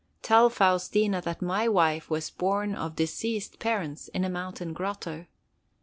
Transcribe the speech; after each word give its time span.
Tell 0.23 0.49
Faustina 0.49 1.21
that 1.21 1.43
my 1.43 1.67
wife 1.67 2.09
was 2.09 2.31
born 2.31 2.73
of 2.73 2.95
diseased 2.95 3.59
parents 3.59 4.07
in 4.07 4.23
a 4.25 4.29
mountain 4.29 4.73
grotto. 4.73 5.27